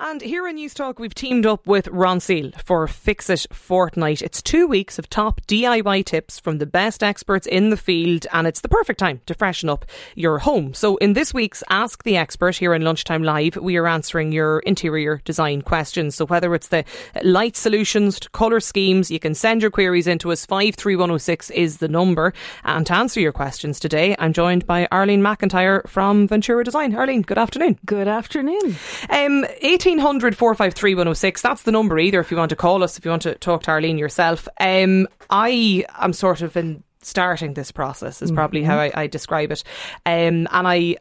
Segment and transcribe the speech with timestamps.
[0.00, 4.22] And here in Newstalk, we've teamed up with Ronseal for Fix It Fortnight.
[4.22, 8.46] It's two weeks of top DIY tips from the best experts in the field, and
[8.46, 10.72] it's the perfect time to freshen up your home.
[10.72, 14.60] So, in this week's Ask the Expert here in Lunchtime Live, we are answering your
[14.60, 16.14] interior design questions.
[16.14, 16.84] So, whether it's the
[17.24, 20.46] light solutions to colour schemes, you can send your queries into us.
[20.46, 22.32] 53106 is the number.
[22.62, 26.94] And to answer your questions today, I'm joined by Arlene McIntyre from Ventura Design.
[26.94, 27.80] Arlene, good afternoon.
[27.84, 28.76] Good afternoon.
[29.10, 29.44] Um,
[29.88, 31.42] 1800 453 106.
[31.42, 33.62] That's the number either if you want to call us, if you want to talk
[33.62, 34.46] to Arlene yourself.
[34.60, 39.50] Um, I am sort of in starting this process, is probably how I, I describe
[39.50, 39.64] it.
[40.04, 40.96] Um, and I.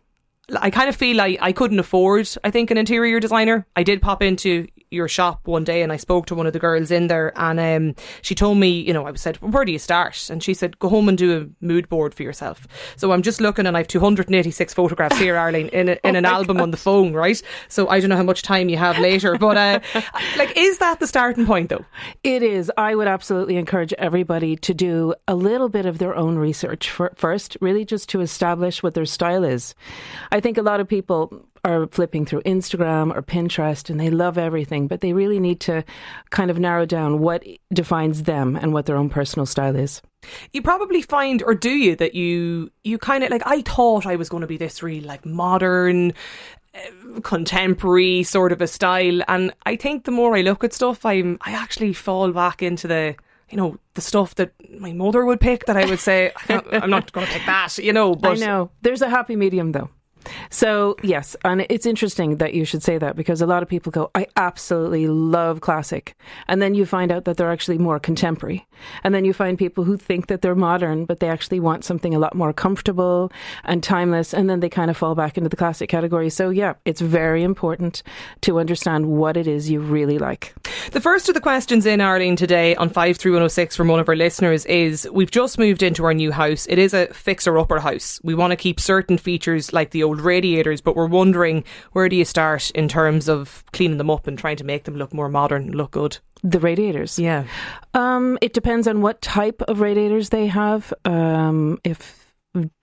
[0.61, 3.67] I kind of feel like I couldn't afford, I think, an interior designer.
[3.75, 6.59] I did pop into your shop one day and I spoke to one of the
[6.59, 9.79] girls in there and um, she told me, you know, I said, where do you
[9.79, 10.29] start?
[10.29, 12.67] And she said, go home and do a mood board for yourself.
[12.95, 16.17] So I'm just looking and I have 286 photographs here, Arlene, in, a, in Oh
[16.17, 17.41] an album on the phone, right?
[17.67, 19.79] So I don't know how much time you have later, but uh,
[20.37, 21.85] like, is that the starting point though?
[22.23, 22.71] It is.
[22.77, 27.11] I would absolutely encourage everybody to do a little bit of their own research for,
[27.15, 29.75] first, really just to establish what their style is.
[30.31, 34.37] I think a lot of people are flipping through Instagram or Pinterest and they love
[34.37, 35.83] everything, but they really need to
[36.29, 40.01] kind of narrow down what defines them and what their own personal style is.
[40.53, 43.43] You probably find, or do you, that you you kind of like?
[43.45, 46.13] I thought I was going to be this really like modern,
[46.73, 51.05] uh, contemporary sort of a style, and I think the more I look at stuff,
[51.05, 53.15] I'm I actually fall back into the
[53.49, 55.65] you know the stuff that my mother would pick.
[55.65, 58.15] That I would say I'm not going to pick that, you know.
[58.21, 58.71] But I know.
[58.81, 59.89] There's a happy medium though.
[60.49, 63.91] So, yes, and it's interesting that you should say that because a lot of people
[63.91, 66.15] go, I absolutely love classic.
[66.47, 68.67] And then you find out that they're actually more contemporary.
[69.03, 72.13] And then you find people who think that they're modern, but they actually want something
[72.13, 73.31] a lot more comfortable
[73.63, 74.33] and timeless.
[74.33, 76.29] And then they kind of fall back into the classic category.
[76.29, 78.03] So, yeah, it's very important
[78.41, 80.53] to understand what it is you really like.
[80.91, 84.65] The first of the questions in Arlene today on 53106 from one of our listeners
[84.65, 86.67] is We've just moved into our new house.
[86.69, 88.21] It is a fixer upper house.
[88.23, 91.63] We want to keep certain features like the old radiators, but we're wondering
[91.93, 94.95] where do you start in terms of cleaning them up and trying to make them
[94.95, 96.17] look more modern, look good?
[96.43, 97.17] The radiators.
[97.17, 97.45] Yeah.
[97.93, 100.93] Um, it depends on what type of radiators they have.
[101.05, 102.23] Um, if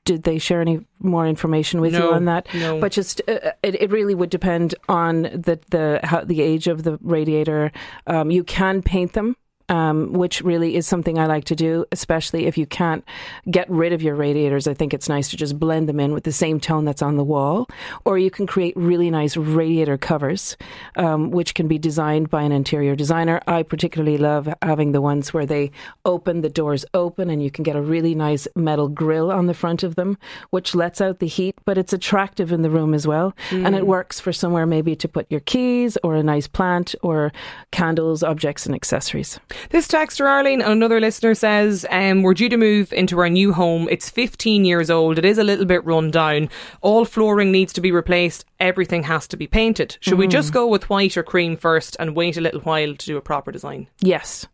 [0.04, 2.46] did they share any more information with No, you on that?
[2.54, 2.80] no.
[2.80, 6.82] But just uh, it, it really would depend on the the how, the age of
[6.82, 7.72] the radiator.
[8.06, 9.36] Um, you can paint them.
[9.70, 13.02] Um, which really is something I like to do, especially if you can't
[13.50, 14.68] get rid of your radiators.
[14.68, 17.16] I think it's nice to just blend them in with the same tone that's on
[17.16, 17.66] the wall.
[18.04, 20.58] Or you can create really nice radiator covers,
[20.96, 23.40] um, which can be designed by an interior designer.
[23.46, 25.70] I particularly love having the ones where they
[26.04, 29.54] open, the doors open, and you can get a really nice metal grill on the
[29.54, 30.18] front of them,
[30.50, 33.34] which lets out the heat, but it's attractive in the room as well.
[33.64, 37.32] And it works for somewhere maybe to put your keys or a nice plant or
[37.70, 39.40] candles, objects, and accessories.
[39.70, 43.52] This texter, Arlene, and another listener says, um, We're due to move into our new
[43.52, 43.88] home.
[43.90, 45.18] It's 15 years old.
[45.18, 46.48] It is a little bit run down.
[46.80, 48.44] All flooring needs to be replaced.
[48.60, 49.96] Everything has to be painted.
[50.00, 53.06] Should we just go with white or cream first and wait a little while to
[53.06, 53.88] do a proper design?
[54.00, 54.46] Yes.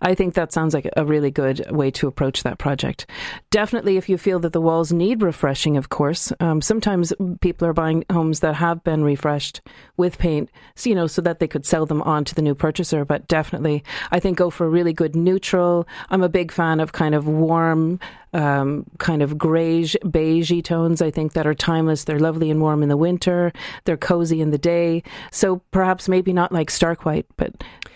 [0.00, 3.06] I think that sounds like a really good way to approach that project.
[3.50, 6.32] Definitely, if you feel that the walls need refreshing, of course.
[6.40, 9.60] Um, sometimes people are buying homes that have been refreshed
[9.96, 12.54] with paint, so, you know, so that they could sell them on to the new
[12.54, 13.04] purchaser.
[13.04, 15.86] But definitely, I think go for a really good neutral.
[16.10, 18.00] I'm a big fan of kind of warm,
[18.32, 21.00] um, kind of greyish, beigey tones.
[21.02, 22.04] I think that are timeless.
[22.04, 23.52] They're lovely and warm in the winter.
[23.84, 25.02] They're cozy in the day.
[25.30, 27.52] So perhaps maybe not like stark white, but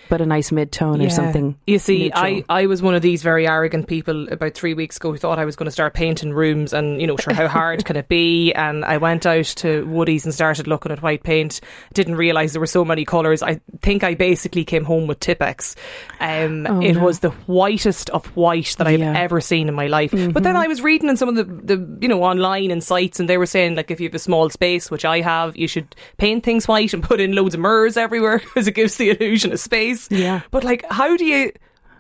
[0.09, 1.56] but a nice mid tone or something.
[1.66, 2.22] You see, neutral.
[2.22, 5.38] I, I was one of these very arrogant people about three weeks ago who thought
[5.38, 8.09] I was going to start painting rooms and, you know, sure, how hard can it
[8.09, 8.53] be?
[8.62, 11.60] And I went out to Woodie's and started looking at white paint.
[11.94, 13.43] Didn't realise there were so many colours.
[13.43, 15.76] I think I basically came home with Tippex.
[16.20, 17.03] Um, Oh, it no.
[17.04, 19.19] was the whitest of white that I've Yeah.
[19.19, 20.12] ever seen in my life.
[20.30, 23.19] But then I was reading in some of the, the, you know, online and sites
[23.19, 25.66] and they were saying, like, if you have a small space, which I have, you
[25.66, 29.10] should paint things white and put in loads of mirrors everywhere because it gives the
[29.10, 30.08] illusion of space.
[30.10, 30.42] Yeah.
[30.50, 31.52] But like, how do you?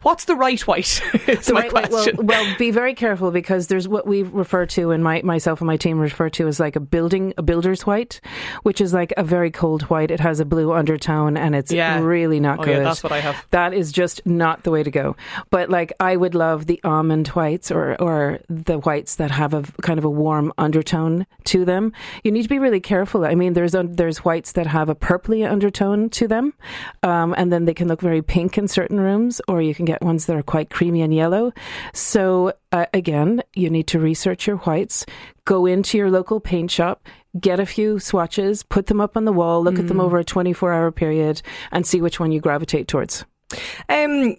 [0.02, 1.00] What's the right white?
[1.48, 2.16] My Right, question.
[2.16, 5.66] Well, well, be very careful because there's what we refer to, and my myself and
[5.66, 8.20] my team refer to as like a building, a builder's white,
[8.62, 10.10] which is like a very cold white.
[10.10, 12.00] It has a blue undertone, and it's Yeah.
[12.00, 12.78] really not Oh, good.
[12.78, 13.46] yeah, that's what I have.
[13.50, 15.14] That is just not the way to go.
[15.50, 19.62] But like, I would love the almond whites or or the whites that have a
[19.82, 21.92] kind of a warm undertone to them.
[22.24, 23.24] You need to be really careful.
[23.24, 26.54] I mean, there's a, there's whites that have a purpley undertone to them,
[27.02, 29.91] um, and then they can look very pink in certain rooms, or you can get
[29.92, 31.52] get ones that are quite creamy and yellow.
[31.92, 35.04] So, uh, again, you need to research your whites,
[35.44, 37.06] go into your local paint shop,
[37.38, 39.80] get a few swatches, put them up on the wall, look mm.
[39.80, 43.24] at them over a 24 hour period, and see which one you gravitate towards.
[43.88, 44.36] Um,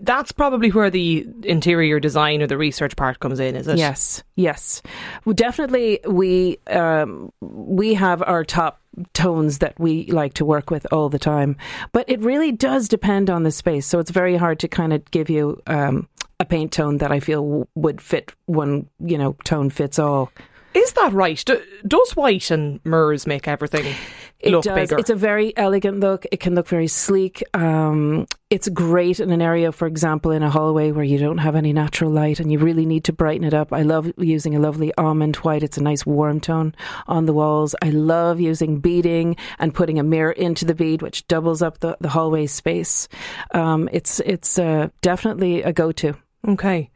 [0.00, 3.78] that's probably where the interior design or the research part comes in, is it?
[3.78, 4.82] Yes, yes.
[5.24, 8.81] Well, definitely, we um, we have our top
[9.14, 11.56] tones that we like to work with all the time,
[11.92, 13.86] but it really does depend on the space.
[13.86, 16.08] So it's very hard to kind of give you um,
[16.40, 20.30] a paint tone that I feel w- would fit one, you know, tone fits all.
[20.74, 21.42] Is that right?
[21.44, 23.94] Do, does white and Murs make everything
[24.42, 24.74] it look does.
[24.74, 24.98] bigger?
[24.98, 26.26] It's a very elegant look.
[26.32, 27.42] It can look very sleek.
[27.54, 31.56] Um, it's great in an area, for example, in a hallway where you don't have
[31.56, 33.72] any natural light and you really need to brighten it up.
[33.72, 35.62] I love using a lovely almond white.
[35.62, 36.74] It's a nice warm tone
[37.06, 37.74] on the walls.
[37.80, 41.96] I love using beading and putting a mirror into the bead, which doubles up the,
[42.00, 43.08] the hallway space.
[43.52, 46.14] Um, it's it's uh, definitely a go to.
[46.46, 46.90] Okay.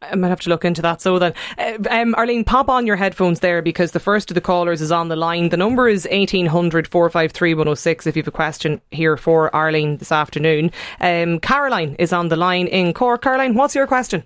[0.00, 1.00] I might have to look into that.
[1.00, 4.40] So then, uh, um, Arlene, pop on your headphones there because the first of the
[4.40, 5.48] callers is on the line.
[5.48, 10.12] The number is 1800 453 106 if you have a question here for Arlene this
[10.12, 10.70] afternoon.
[11.00, 13.22] Um, Caroline is on the line in Cork.
[13.22, 14.24] Caroline, what's your question?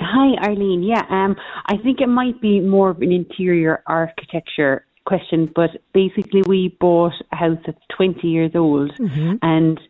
[0.00, 0.82] Hi, Arlene.
[0.82, 1.36] Yeah, um,
[1.66, 7.12] I think it might be more of an interior architecture question, but basically we bought
[7.32, 9.34] a house that's 20 years old mm-hmm.
[9.42, 9.80] and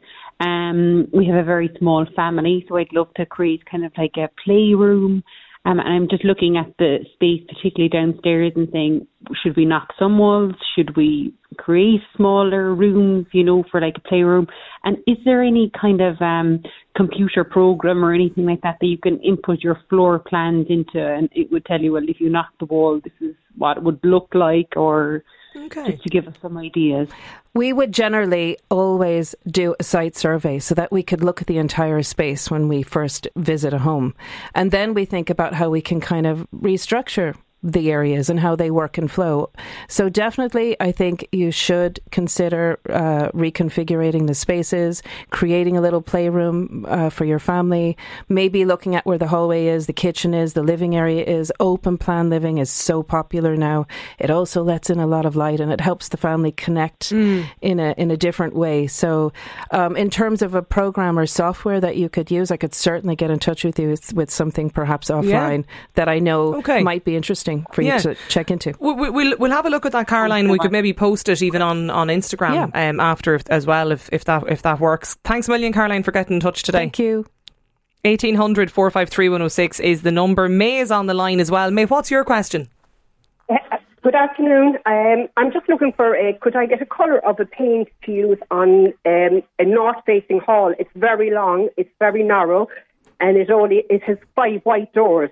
[0.40, 4.16] um, we have a very small family, so I'd love to create kind of like
[4.16, 5.22] a playroom.
[5.66, 9.06] Um, and I'm just looking at the space, particularly downstairs, and saying,
[9.42, 10.54] should we knock some walls?
[10.74, 14.46] Should we create smaller rooms, you know, for like a playroom?
[14.84, 16.62] And is there any kind of um,
[16.96, 21.28] computer program or anything like that that you can input your floor plans into, and
[21.32, 24.00] it would tell you, well, if you knock the wall, this is what it would
[24.02, 25.22] look like, or
[25.54, 25.92] Okay.
[25.92, 27.08] Just to give us some ideas.
[27.54, 31.58] We would generally always do a site survey so that we could look at the
[31.58, 34.14] entire space when we first visit a home.
[34.54, 38.56] And then we think about how we can kind of restructure the areas and how
[38.56, 39.50] they work and flow.
[39.88, 46.86] So definitely, I think you should consider uh, reconfiguring the spaces, creating a little playroom
[46.88, 47.96] uh, for your family,
[48.28, 51.52] maybe looking at where the hallway is, the kitchen is, the living area is.
[51.60, 53.86] Open plan living is so popular now.
[54.18, 57.46] It also lets in a lot of light and it helps the family connect mm.
[57.60, 58.86] in a in a different way.
[58.86, 59.32] So,
[59.70, 63.16] um, in terms of a program or software that you could use, I could certainly
[63.16, 65.74] get in touch with you with, with something perhaps offline yeah.
[65.94, 66.82] that I know okay.
[66.82, 67.96] might be interesting interesting for yeah.
[67.96, 68.74] you to check into.
[68.78, 70.50] We'll, we'll, we'll have a look at that, Caroline.
[70.50, 72.88] We could maybe post it even on, on Instagram yeah.
[72.88, 75.16] um, after as well if, if that if that works.
[75.24, 76.78] Thanks a million, Caroline, for getting in touch today.
[76.78, 77.26] Thank you.
[78.04, 80.48] 1800 453 106 is the number.
[80.48, 81.70] May is on the line as well.
[81.70, 82.68] May, what's your question?
[83.50, 83.56] Uh,
[84.02, 84.78] good afternoon.
[84.86, 88.12] Um, I'm just looking for a, could I get a colour of a paint to
[88.12, 90.72] use on um, a north facing hall?
[90.78, 92.68] It's very long, it's very narrow,
[93.20, 95.28] and it only it has five white doors.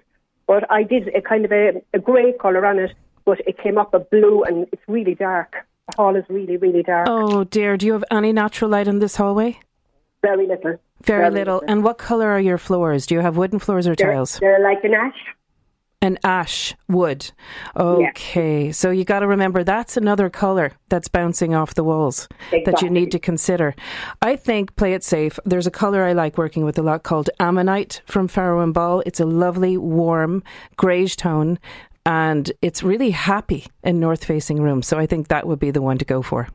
[0.48, 2.92] But I did a kind of a, a grey colour on it,
[3.24, 5.54] but it came up a blue and it's really dark.
[5.88, 7.06] The hall is really, really dark.
[7.08, 9.60] Oh dear, do you have any natural light in this hallway?
[10.22, 10.76] Very little.
[11.04, 11.54] Very, Very little.
[11.56, 11.70] little.
[11.70, 13.06] And what colour are your floors?
[13.06, 14.38] Do you have wooden floors or they're, tiles?
[14.40, 15.20] They're like an ash.
[16.00, 17.32] An ash wood.
[17.76, 18.66] Okay.
[18.66, 18.72] Yeah.
[18.72, 22.62] So you got to remember that's another colour that's bouncing off the walls exactly.
[22.64, 23.74] that you need to consider.
[24.22, 25.40] I think play it safe.
[25.44, 29.02] There's a colour I like working with a lot called Ammonite from Farrow and Ball.
[29.06, 30.44] It's a lovely, warm,
[30.76, 31.58] greyish tone
[32.08, 34.86] and it's really happy in north facing rooms.
[34.86, 36.48] So I think that would be the one to go for.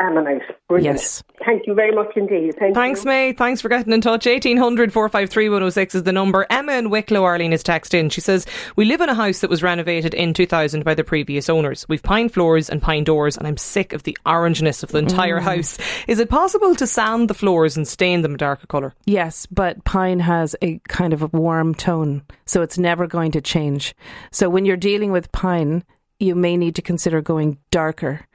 [0.00, 0.42] Ammonite.
[0.68, 0.96] Brilliant.
[0.96, 1.22] Yes.
[1.44, 2.54] Thank you very much indeed.
[2.58, 3.08] Thank Thanks, you.
[3.08, 3.32] May.
[3.32, 4.26] Thanks for getting in touch.
[4.26, 6.46] 1800 453 106 is the number.
[6.50, 8.10] Emma in Wicklow, Arlene, is texted in.
[8.10, 11.48] She says, We live in a house that was renovated in 2000 by the previous
[11.48, 11.84] owners.
[11.88, 15.40] We've pine floors and pine doors, and I'm sick of the orangeness of the entire
[15.40, 15.44] mm.
[15.44, 15.78] house.
[16.06, 18.94] Is it possible to sand the floors and stain them a darker colour?
[19.06, 23.40] Yes, but pine has a kind of a warm tone, so it's never going to
[23.40, 23.94] change.
[24.30, 25.84] So when you're dealing with pine,
[26.20, 28.27] you may need to consider going darker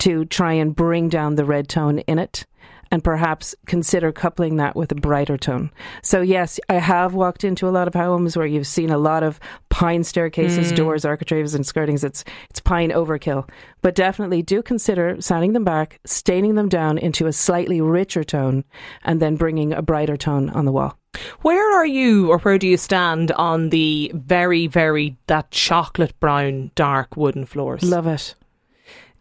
[0.00, 2.46] to try and bring down the red tone in it
[2.90, 5.70] and perhaps consider coupling that with a brighter tone.
[6.02, 9.22] So yes, I have walked into a lot of homes where you've seen a lot
[9.22, 9.38] of
[9.68, 10.76] pine staircases, mm.
[10.76, 12.02] doors, architraves, and skirtings.
[12.02, 13.48] It's it's pine overkill.
[13.80, 18.64] But definitely do consider sanding them back, staining them down into a slightly richer tone,
[19.04, 20.98] and then bringing a brighter tone on the wall.
[21.42, 26.70] Where are you, or where do you stand on the very, very that chocolate brown
[26.74, 27.82] dark wooden floors?
[27.82, 28.34] Love it.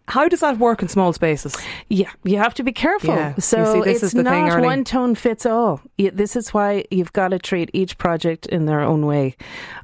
[0.10, 1.56] How does that work in small spaces?
[1.88, 3.16] Yeah, you have to be careful.
[3.16, 3.36] Yeah.
[3.38, 5.82] So see, it's not thing, one tone fits all.
[5.98, 9.36] This is why you've got to treat each project in their own way.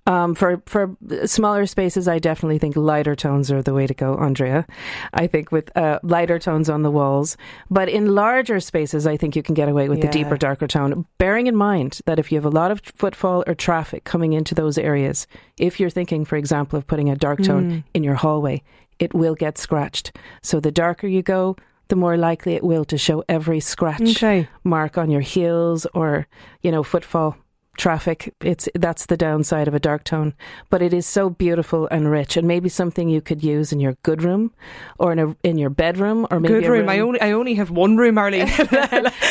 [0.08, 4.16] Um, for for smaller spaces, I definitely think lighter tones are the way to go,
[4.16, 4.66] Andrea.
[5.14, 7.38] I think with uh, lighter tones on the walls,
[7.70, 11.06] but in larger spaces, I think you can get away with the deeper, darker tone.
[11.18, 14.56] Bearing in mind that if you have a lot of footfall or traffic coming into
[14.56, 15.28] those areas,
[15.58, 17.84] if you're thinking, for example, of putting a dark tone Mm.
[17.94, 18.62] in your hallway,
[19.00, 20.16] it will get scratched.
[20.42, 21.56] So the darker you go,
[21.88, 24.48] the more likely it will to show every scratch Okay.
[24.64, 26.28] mark on your heels or,
[26.62, 27.38] you know, footfall
[27.78, 28.34] traffic.
[28.42, 30.34] It's that's the downside of a dark tone.
[30.70, 33.96] But it is so beautiful and rich and maybe something you could use in your
[34.04, 34.52] good room
[35.00, 36.90] or in a in your bedroom or maybe Good a room.
[36.90, 38.48] I only I only have one room, Arlene.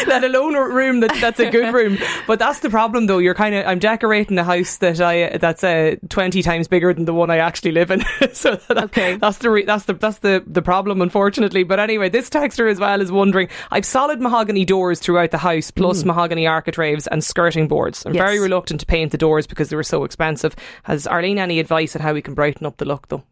[0.07, 1.99] let alone a room that, that's a good room.
[2.27, 3.19] But that's the problem, though.
[3.19, 7.05] You're kind of I'm decorating a house that I that's uh, twenty times bigger than
[7.05, 8.03] the one I actually live in.
[8.33, 9.17] so that, Okay.
[9.17, 11.63] that's the re, that's the that's the the problem, unfortunately.
[11.65, 13.49] But anyway, this texter as well is wondering.
[13.71, 18.05] I've solid mahogany doors throughout the house, plus mahogany architraves and skirting boards.
[18.07, 18.17] I'm Mm.
[18.17, 18.27] Yes.
[18.27, 20.55] very reluctant to paint the doors because they were so expensive.
[20.85, 23.25] Has Arlene any advice on how we can brighten up the look, though?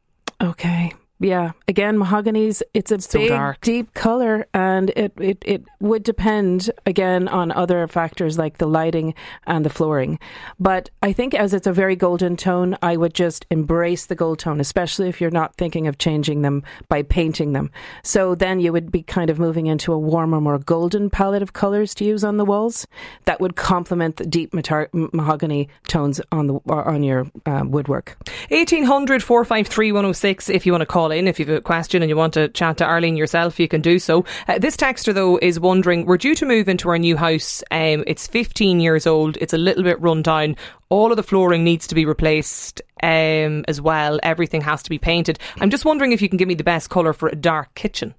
[0.43, 0.93] Okay.
[1.23, 1.53] Yeah.
[1.69, 3.61] Again, mahogany's it's a So big, dark.
[3.61, 9.15] deep color, and it, it it would depend again on other factors like the lighting
[9.47, 10.19] and the flooring.
[10.59, 14.41] But I think as it's a very golden tone, I would just embrace the gold
[14.41, 17.71] tone, especially if you're not thinking of changing them by painting them.
[18.03, 21.53] So then you would be kind of moving into a warmer, more golden palette of
[21.53, 22.87] colors to use on the walls
[23.27, 28.17] that would complement the deep matar- mahogany tones on the on your uh, woodwork.
[28.51, 31.29] 1800 453 106 if you want to call in.
[31.29, 33.81] If you have a question and you want to chat to Arlene yourself, you can
[33.81, 34.25] do so.
[34.49, 37.63] Uh, this texter, though, is wondering we're due to move into our new house.
[37.71, 40.57] Um, it's 15 years old, it's a little bit run down.
[40.89, 44.19] All of the flooring needs to be replaced um, as well.
[44.23, 45.39] Everything has to be painted.
[45.61, 48.15] I'm just wondering if you can give me the best colour for a dark kitchen.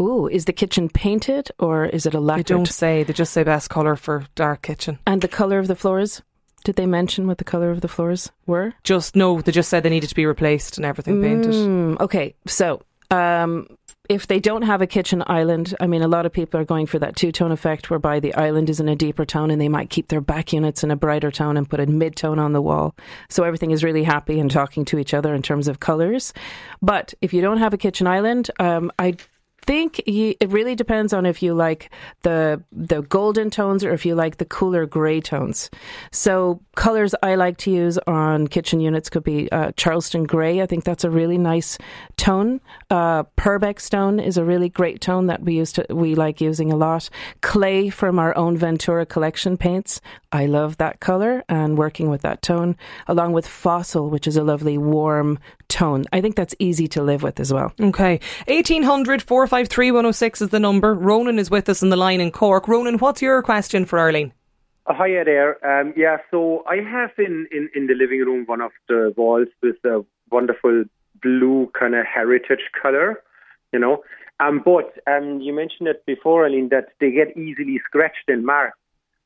[0.00, 2.46] Ooh, is the kitchen painted or is it a They lacquered?
[2.46, 4.98] don't say, they just say best colour for dark kitchen.
[5.06, 6.22] And the color of the floors?
[6.64, 8.74] Did they mention what the color of the floors were?
[8.84, 11.54] Just, no, they just said they needed to be replaced and everything painted.
[11.54, 13.66] Mm, okay, so um,
[14.10, 16.86] if they don't have a kitchen island, I mean, a lot of people are going
[16.86, 19.68] for that two tone effect whereby the island is in a deeper tone and they
[19.68, 22.52] might keep their back units in a brighter tone and put a mid tone on
[22.52, 22.96] the wall.
[23.28, 26.32] So everything is really happy and talking to each other in terms of colors.
[26.82, 29.14] But if you don't have a kitchen island, um, I
[29.62, 31.90] think you, it really depends on if you like
[32.22, 35.70] the the golden tones or if you like the cooler grey tones.
[36.10, 40.62] So colors I like to use on kitchen units could be uh, Charleston grey.
[40.62, 41.78] I think that's a really nice
[42.16, 42.60] tone.
[42.90, 46.72] Uh, Purbeck stone is a really great tone that we used to we like using
[46.72, 47.10] a lot.
[47.42, 50.00] Clay from our own Ventura collection paints.
[50.32, 52.76] I love that color and working with that tone
[53.06, 55.38] along with fossil, which is a lovely warm
[55.68, 56.04] tone.
[56.12, 57.72] I think that's easy to live with as well.
[57.80, 58.20] Okay.
[58.48, 60.94] 1800 453 106 is the number.
[60.94, 62.68] Ronan is with us on the line in Cork.
[62.68, 64.32] Ronan, what's your question for Arlene?
[64.86, 65.66] Uh, Hiya there.
[65.66, 69.48] Um, yeah, so I have in, in, in the living room one of the walls
[69.60, 70.84] with a wonderful
[71.20, 73.24] blue kind of heritage color,
[73.72, 74.04] you know.
[74.38, 78.78] Um, but um, you mentioned it before, Arlene, that they get easily scratched and marked.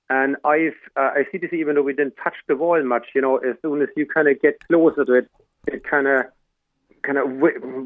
[0.08, 3.20] And I've uh, I see this even though we didn't touch the wall much, you
[3.20, 3.36] know.
[3.36, 5.30] As soon as you kind of get closer to it,
[5.66, 6.24] it kind of
[7.06, 7.26] kind of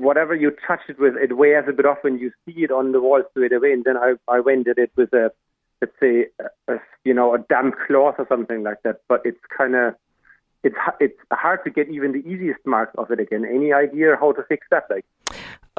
[0.01, 2.93] whatever you touch it with, it wears a bit off, and you see it on
[2.93, 3.73] the wall straight away.
[3.73, 5.31] And then I I went at it with a
[5.81, 9.01] let's say a, a you know a damp cloth or something like that.
[9.09, 9.95] But it's kind of
[10.63, 13.45] it's it's hard to get even the easiest marks of it again.
[13.45, 14.85] Any idea how to fix that?
[14.91, 15.05] Like,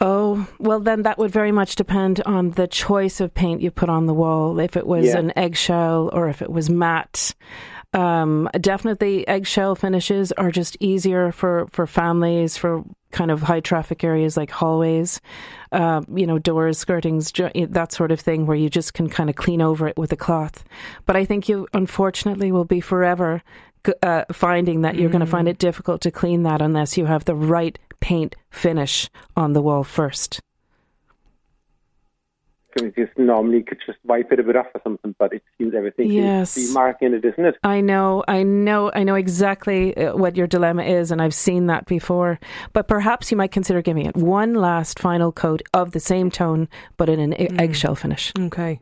[0.01, 3.89] Oh, well, then that would very much depend on the choice of paint you put
[3.89, 4.58] on the wall.
[4.58, 5.17] If it was Yeah.
[5.17, 7.36] an eggshell or if it was matte.
[7.93, 14.03] Um, definitely eggshell finishes are just easier for, for families, for kind of high traffic
[14.03, 15.19] areas like hallways,
[15.72, 19.36] uh, you know, doors, skirtings, that sort of thing where you just can kind of
[19.36, 20.63] clean over it with a cloth.
[21.08, 23.41] But I think you unfortunately will be forever
[24.03, 27.25] uh, finding that you're going to find it difficult to clean that unless you have
[27.25, 30.41] the right paint finish on the wall first.
[32.81, 35.74] We just normally could just wipe it a bit off or something, but it seems
[35.75, 36.51] everything Yes.
[36.51, 37.55] seems to be marking it, isn't it?
[37.63, 41.67] I know, I know, I know exactly uh, what your dilemma is, and I've seen
[41.67, 42.39] that before.
[42.74, 46.67] But perhaps you might consider giving it one last final coat of the same tone,
[46.98, 48.31] but in an e- eggshell finish.
[48.39, 48.79] Okay.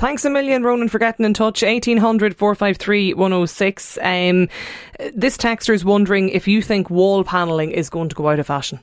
[0.00, 1.62] Thanks a million, Ronan, for getting in touch.
[1.62, 3.98] 1800 453 106.
[3.98, 4.48] Um,
[5.12, 8.46] this texter is wondering if you think wall panelling is going to go out of
[8.46, 8.80] fashion.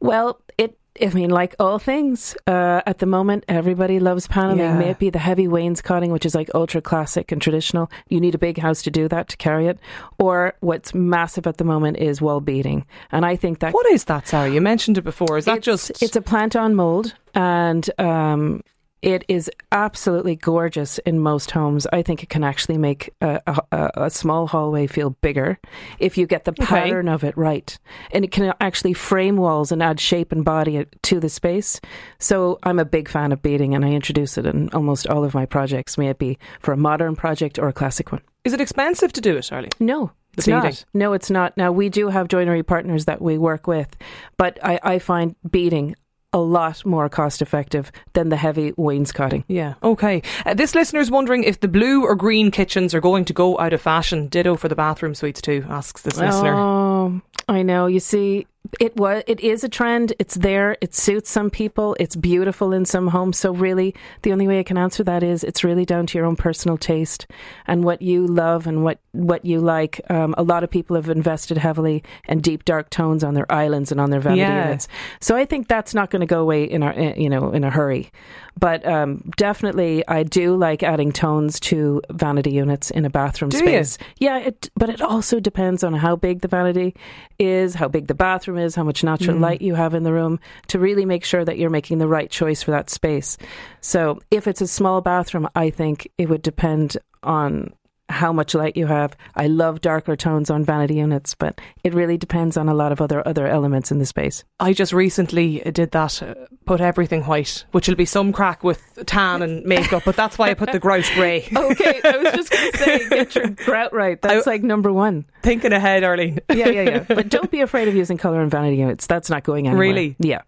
[0.00, 0.76] Well, it.
[1.00, 4.58] I mean, like all things, uh, at the moment, everybody loves paneling.
[4.58, 4.76] Yeah.
[4.78, 7.90] May it be the heavy wainscoting, which is like ultra classic and traditional.
[8.08, 9.78] You need a big house to do that to carry it.
[10.18, 14.04] Or what's massive at the moment is wall beading, and I think that What is
[14.04, 14.50] that, Sarah?
[14.50, 15.38] You mentioned it before.
[15.38, 16.02] Is that just.
[16.02, 18.62] it's a plant on mold and um,
[19.02, 21.86] it is absolutely gorgeous in most homes.
[21.92, 23.40] I think it can actually make a,
[23.72, 25.58] a, a small hallway feel bigger
[25.98, 27.78] if you get the pattern of it right.
[28.12, 31.80] And it can actually frame walls and add shape and body to the space.
[32.18, 35.34] So I'm a big fan of beading and I introduce it in almost all of
[35.34, 38.22] my projects, may it be for a modern project or a classic one.
[38.44, 39.70] Is it expensive to do it, Arlene?
[39.80, 40.62] No, it's beading.
[40.62, 40.84] not.
[40.94, 41.56] No, it's not.
[41.56, 43.94] Now we do have joinery partners that we work with,
[44.36, 45.96] but I, I find beading
[46.32, 49.44] a lot more cost effective than the heavy wainscoting.
[49.48, 49.74] Yeah.
[49.82, 50.22] Okay.
[50.46, 53.72] Uh, this listener's wondering if the blue or green kitchens are going to go out
[53.72, 54.28] of fashion.
[54.28, 55.64] Ditto for the bathroom suites too.
[55.68, 56.54] Asks this listener.
[56.54, 57.86] Oh, I know.
[57.86, 58.46] You see,
[58.78, 60.12] it was it is a trend.
[60.18, 60.76] It's there.
[60.80, 61.96] It suits some people.
[61.98, 63.38] It's beautiful in some homes.
[63.38, 66.26] So really, the only way I can answer that is it's really down to your
[66.26, 67.26] own personal taste
[67.66, 70.00] and what you love and what what you like.
[70.08, 73.90] Um, a lot of people have invested heavily in deep dark tones on their islands
[73.90, 74.64] and on their vanity Yeah.
[74.66, 74.86] units.
[75.20, 77.64] So I think that's not going to go away in our eh, you know in
[77.64, 78.10] a hurry.
[78.58, 83.56] But um, definitely, I do like adding tones to vanity units in a bathroom Do
[83.58, 83.62] you?
[83.64, 83.96] space.
[84.18, 86.94] Yeah, it, but it also depends on how big the vanity
[87.38, 89.40] is, how big the bathroom is, how much natural Mm.
[89.40, 90.38] light you have in the room
[90.68, 93.36] to really make sure that you're making the right choice for that space.
[93.80, 97.72] So if it's a small bathroom, I think it would depend on
[98.10, 99.16] how much light you have.
[99.34, 103.00] I love darker tones on vanity units, but it really depends on a lot of
[103.00, 104.44] other other elements in the space.
[104.58, 106.34] I just recently did that, uh,
[106.66, 110.50] put everything white, which will be some crack with tan and makeup, but that's why
[110.50, 111.48] I put the grout grey.
[111.70, 114.20] Okay, I was just going to say, get your grout right.
[114.20, 115.24] That's like number one.
[115.42, 116.40] Thinking ahead, Arlene.
[116.50, 117.04] Yeah, yeah, yeah.
[117.06, 119.06] But don't be afraid of using color in vanity units.
[119.06, 119.80] That's not going anywhere.
[119.88, 120.16] Really?
[120.18, 120.42] Yeah.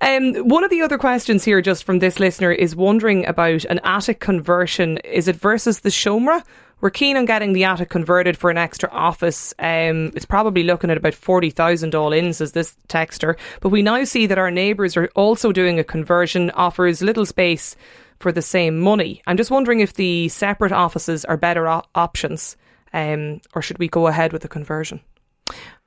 [0.00, 3.80] Um, one of the other questions here, just from this listener, is wondering about an
[3.84, 4.98] attic conversion.
[4.98, 6.42] Is it versus the Shomera?
[6.80, 9.52] We're keen on getting the attic converted for an extra office.
[9.58, 13.36] Um, it's probably looking at about 40,000 all in, says this texter.
[13.60, 17.76] But we now see that our neighbours are also doing a conversion, offers little space
[18.18, 19.22] for the same money.
[19.26, 22.56] I'm just wondering if the separate offices are better op- options,
[22.92, 25.00] um, or should we go ahead with the conversion?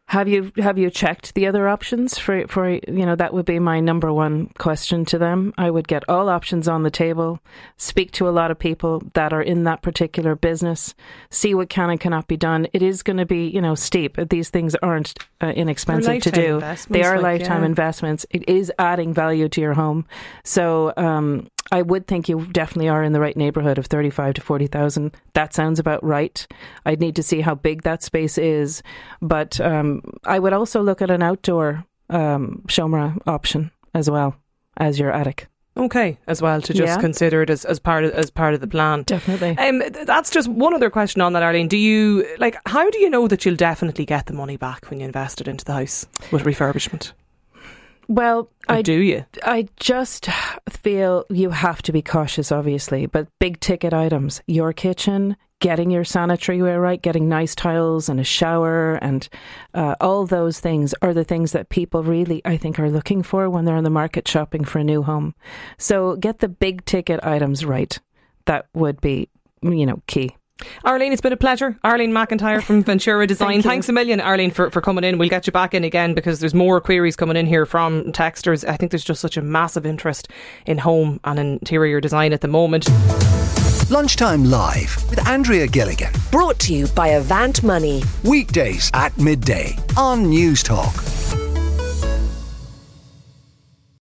[0.08, 3.58] Have you have you checked the other options for for you know that would be
[3.58, 5.54] my number one question to them.
[5.58, 7.40] I would get all options on the table,
[7.78, 10.94] speak to a lot of people that are in that particular business,
[11.32, 12.68] see what can and cannot be done.
[12.74, 14.18] It is going to be you know steep.
[14.30, 16.62] These things aren't uh, inexpensive to do.
[16.90, 17.68] They are like, lifetime yeah.
[17.68, 18.26] investments.
[18.30, 20.06] It is adding value to your home.
[20.44, 24.42] So um, I would think you definitely are in the right neighborhood of thirty-five to
[24.42, 25.16] forty thousand.
[25.34, 26.46] That sounds about right.
[26.86, 28.84] I'd need to see how big that space is,
[29.22, 34.36] but um, I would also look at an outdoor um, Shomera option as well
[34.78, 35.48] as your attic.
[35.76, 37.02] Okay, as well to just Yeah.
[37.02, 39.02] consider it as, as part of as part of the plan.
[39.04, 39.58] Definitely.
[39.58, 41.68] Um, that's just one other question on that, Arlene.
[41.68, 42.58] Do you like?
[42.68, 45.48] How do you know that you'll definitely get the money back when you invest it
[45.48, 47.14] into the house with refurbishment?
[48.08, 49.26] Well, Or I do you?
[49.44, 50.28] I just
[50.70, 56.04] feel you have to be cautious, obviously, but big ticket items, your kitchen, getting your
[56.04, 59.30] sanitary ware right, getting nice tiles and a shower, and
[59.74, 63.50] uh, all those things are the things that people really, I think, are looking for
[63.50, 65.34] when they're in the market shopping for a new home.
[65.78, 67.98] So get the big ticket items right.
[68.46, 69.30] That would be,
[69.62, 70.36] you know, key.
[70.86, 71.78] Arlene, it's been a pleasure.
[71.84, 73.54] Arlene McIntyre from Ventura Design.
[73.54, 73.66] Thank.
[73.66, 75.18] Thanks a million, Arlene, for, for coming in.
[75.18, 78.68] We'll get you back in again because there's more queries coming in here from texters.
[78.68, 80.28] I think there's just such a massive interest
[80.66, 82.88] in home and interior design at the moment.
[83.90, 86.14] Lunchtime Live with Andrea Gilligan.
[86.32, 88.04] Brought to you by Avant Money.
[88.24, 91.23] Weekdays at midday on Newstalk.